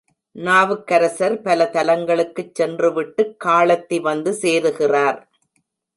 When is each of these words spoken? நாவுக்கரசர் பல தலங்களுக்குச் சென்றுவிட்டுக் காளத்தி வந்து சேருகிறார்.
நாவுக்கரசர் 0.35 1.35
பல 1.41 1.67
தலங்களுக்குச் 1.73 2.53
சென்றுவிட்டுக் 2.53 3.35
காளத்தி 3.45 3.99
வந்து 4.01 4.33
சேருகிறார். 4.41 5.19